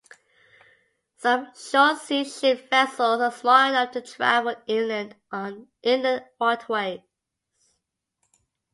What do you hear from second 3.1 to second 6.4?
are small enough to travel inland on inland